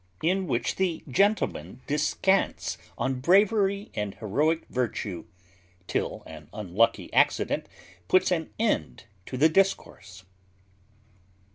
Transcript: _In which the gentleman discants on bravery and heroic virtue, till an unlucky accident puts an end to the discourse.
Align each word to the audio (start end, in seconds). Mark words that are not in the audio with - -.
_In 0.23 0.47
which 0.47 0.77
the 0.77 1.03
gentleman 1.07 1.81
discants 1.85 2.77
on 2.97 3.19
bravery 3.19 3.91
and 3.93 4.15
heroic 4.15 4.65
virtue, 4.67 5.25
till 5.85 6.23
an 6.25 6.49
unlucky 6.53 7.13
accident 7.13 7.67
puts 8.07 8.31
an 8.31 8.51
end 8.57 9.03
to 9.27 9.37
the 9.37 9.47
discourse. 9.47 10.23